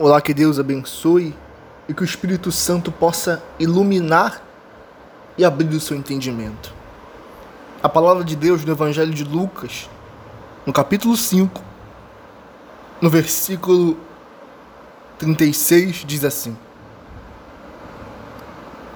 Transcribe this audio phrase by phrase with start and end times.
[0.00, 1.34] Olá, que Deus abençoe
[1.88, 4.40] e que o Espírito Santo possa iluminar
[5.36, 6.72] e abrir o seu entendimento.
[7.82, 9.90] A palavra de Deus no Evangelho de Lucas,
[10.64, 11.60] no capítulo 5,
[13.00, 13.98] no versículo
[15.18, 16.56] 36, diz assim: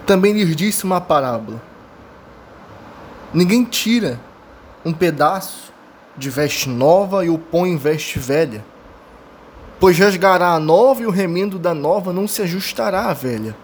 [0.07, 1.61] Também lhes disse uma parábola.
[3.35, 4.21] Ninguém tira
[4.85, 5.73] um pedaço
[6.17, 8.65] de veste nova e o põe em veste velha
[9.83, 13.57] pois rasgará a nova e o remendo da nova não se ajustará à velha.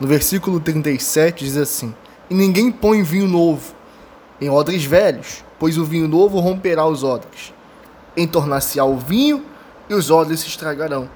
[0.00, 1.94] No versículo 37 diz assim:
[2.28, 3.72] E ninguém põe vinho novo
[4.40, 7.54] em odres velhos, pois o vinho novo romperá os odres.
[8.16, 9.44] Entornar-se-á o vinho
[9.88, 11.08] e os odres se estragarão.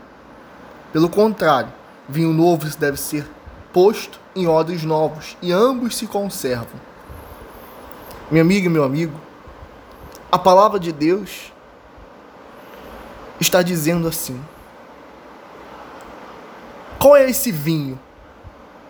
[0.92, 1.72] Pelo contrário,
[2.08, 3.28] vinho novo deve ser
[3.72, 6.80] posto em odres novos, e ambos se conservam.
[8.30, 9.20] Minha amiga e meu amigo,
[10.30, 11.52] a palavra de Deus
[13.44, 14.40] está dizendo assim:
[16.98, 17.98] Qual é esse vinho?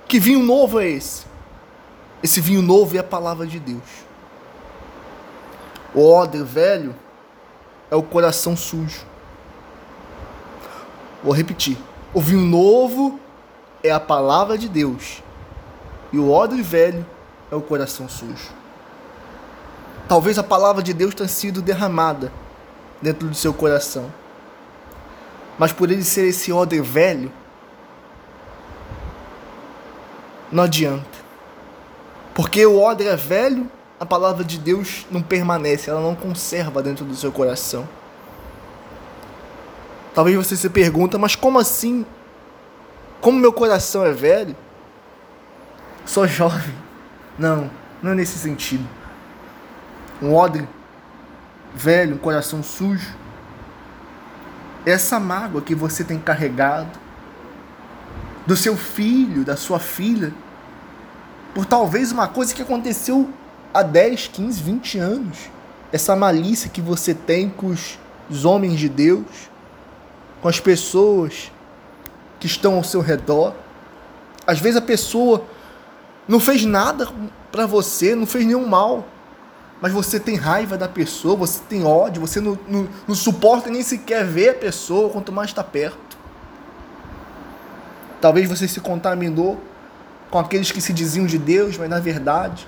[0.08, 1.27] Que vinho novo é esse?
[2.22, 4.05] Esse vinho novo é a palavra de Deus.
[5.94, 6.94] O odre velho
[7.91, 9.05] é o coração sujo.
[11.22, 11.77] Vou repetir.
[12.12, 13.19] O vinho novo
[13.82, 15.22] é a palavra de Deus.
[16.12, 17.05] E o odre velho
[17.50, 18.52] é o coração sujo.
[20.08, 22.32] Talvez a palavra de Deus tenha sido derramada
[23.00, 24.10] dentro do seu coração
[25.58, 27.30] mas por ele ser esse odre velho,
[30.50, 31.24] não adianta.
[32.34, 37.05] Porque o odre é velho, a palavra de Deus não permanece, ela não conserva dentro
[37.05, 37.88] do seu coração.
[40.14, 42.05] Talvez você se pergunta, mas como assim?
[43.20, 44.55] Como meu coração é velho?
[46.05, 46.75] Sou jovem.
[47.38, 47.70] Não,
[48.03, 48.87] não é nesse sentido.
[50.22, 50.69] Um odre
[51.75, 53.16] velho, um coração sujo,
[54.84, 56.99] essa mágoa que você tem carregado
[58.47, 60.33] do seu filho, da sua filha,
[61.55, 63.31] por talvez uma coisa que aconteceu
[63.73, 65.39] há 10, 15, 20 anos.
[65.93, 69.25] Essa malícia que você tem com os, homens de Deus,
[70.43, 71.50] com as pessoas
[72.39, 73.55] que estão ao seu redor.
[74.47, 75.44] Às vezes a pessoa
[76.28, 77.09] não fez nada
[77.50, 79.06] para você, não fez nenhum mal
[79.81, 83.83] mas você tem raiva da pessoa, você tem ódio, você não, não, não suporta nem
[83.83, 86.17] sequer ver a pessoa, quanto mais está perto.
[88.21, 89.61] Talvez você se contaminou
[90.31, 92.67] com aqueles que se diziam de Deus, mas na verdade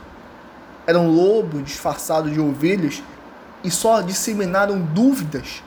[0.86, 3.02] eram lobos disfarçados de ovelhas
[3.64, 5.62] e só disseminaram dúvidas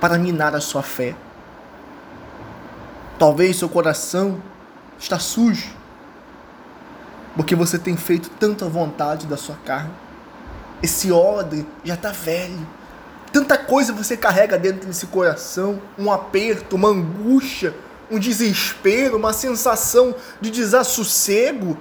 [0.00, 1.14] para minar a sua fé.
[3.18, 4.40] Talvez seu coração
[4.98, 5.76] está sujo
[7.36, 9.92] porque você tem feito tanta vontade da sua carne.
[10.82, 12.66] Esse odre já está velho.
[13.32, 17.74] Tanta coisa você carrega dentro desse coração, um aperto, uma angústia,
[18.10, 21.76] um desespero, uma sensação de desassossego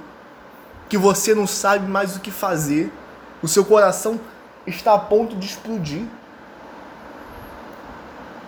[0.90, 2.92] que você não sabe mais o que fazer.
[3.42, 4.20] O seu coração
[4.66, 6.04] está a ponto de explodir.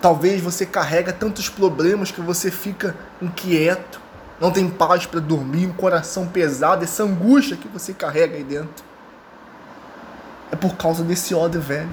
[0.01, 4.01] Talvez você carrega tantos problemas que você fica inquieto,
[4.39, 8.88] não tem paz para dormir, um coração pesado, essa angústia que você carrega aí dentro
[10.51, 11.89] é por causa desse ódio velho.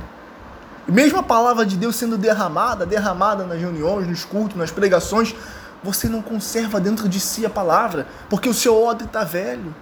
[0.89, 5.35] E mesmo a palavra de Deus sendo derramada, derramada nas reuniões, nos cultos, nas pregações,
[5.83, 9.75] você não conserva dentro de si a palavra, porque o seu ódio está velho,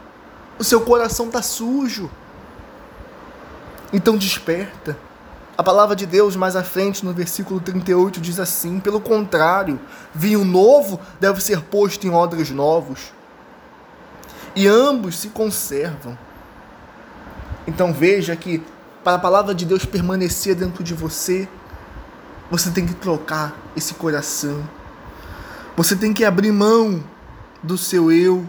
[0.58, 2.10] o seu coração está sujo.
[3.92, 4.96] Então desperta.
[5.56, 9.78] A palavra de Deus, mais à frente, no versículo 38, diz assim: pelo contrário,
[10.12, 13.12] vinho novo deve ser posto em odres novos,
[14.56, 16.18] e ambos se conservam.
[17.66, 18.62] Então veja que
[19.02, 21.48] para a palavra de Deus permanecer dentro de você,
[22.50, 24.68] você tem que trocar esse coração.
[25.76, 27.02] Você tem que abrir mão
[27.62, 28.48] do seu eu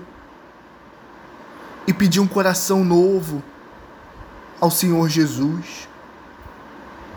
[1.87, 3.43] e pedir um coração novo
[4.59, 5.87] ao Senhor Jesus.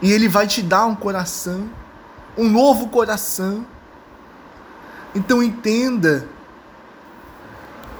[0.00, 1.68] E Ele vai te dar um coração,
[2.36, 3.66] um novo coração.
[5.14, 6.28] Então entenda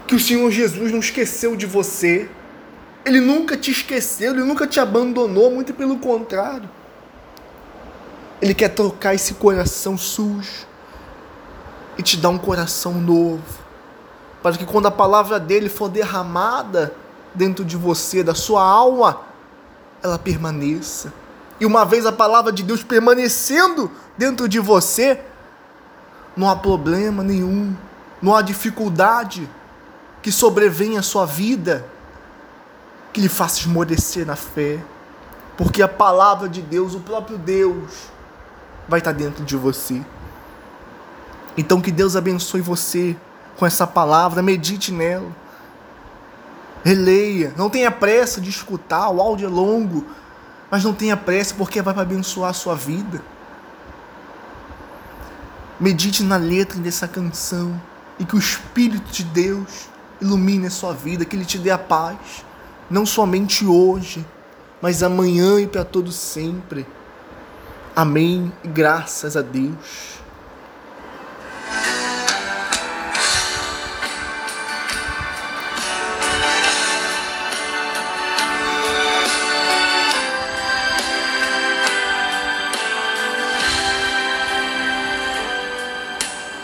[0.07, 2.31] que o Senhor Jesus não esqueceu de você.
[3.05, 6.69] Ele nunca te esqueceu, ele nunca te abandonou, muito pelo contrário.
[8.41, 10.67] Ele quer trocar esse coração sujo
[11.97, 13.43] e te dar um coração novo,
[14.43, 16.95] para que quando a palavra dele for derramada
[17.35, 19.21] dentro de você, da sua alma,
[20.03, 21.13] ela permaneça.
[21.61, 25.21] E uma vez a palavra de Deus permanecendo dentro de você,
[26.37, 27.75] não há problema nenhum,
[28.23, 29.49] não há dificuldade
[30.23, 31.85] que sobrevenha à sua vida
[33.19, 34.79] que lhe faça esmorecer na fé,
[35.57, 38.05] porque a palavra de Deus, o próprio Deus,
[38.89, 40.01] vai estar dentro de você.
[41.57, 43.17] Então que Deus abençoe você
[43.57, 45.33] com essa palavra, medite nela.
[46.85, 50.07] Releia, não tenha pressa de escutar, o áudio é longo,
[50.71, 53.21] mas não tenha pressa porque vai para abençoar a sua vida.
[55.81, 57.81] Medite na letra dessa canção.
[58.17, 59.89] E que o Espírito de Deus
[60.21, 62.47] ilumine a sua vida, que Ele te dê a paz,
[62.91, 64.25] não somente hoje,
[64.81, 66.87] mas amanhã e para todo sempre.
[67.95, 68.53] Amém.
[68.65, 70.19] Graças a Deus.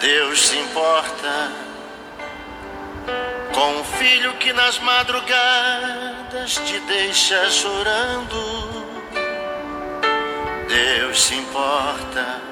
[0.01, 1.65] Deus se importa
[3.65, 8.95] com um filho que nas madrugadas te deixa chorando.
[10.69, 12.43] Deus se importa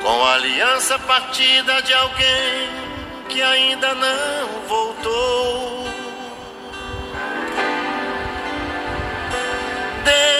[0.00, 2.70] com a aliança partida de alguém
[3.30, 5.84] que ainda não voltou.
[10.04, 10.39] Deus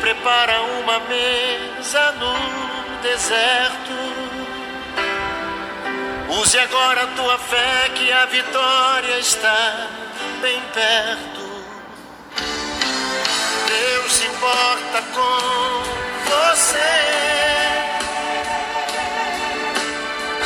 [0.00, 3.92] prepara uma mesa no deserto.
[6.40, 9.88] Use agora a tua fé que a vitória está
[10.40, 11.48] bem perto.
[13.66, 15.82] Deus se importa com
[16.30, 16.78] você.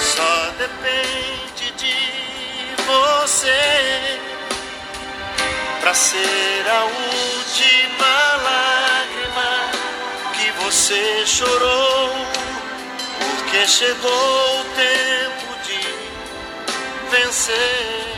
[0.01, 1.97] Só depende de
[2.87, 4.21] você
[5.81, 8.22] para ser a última
[10.93, 12.11] você chorou,
[13.39, 18.12] porque chegou o tempo de vencer.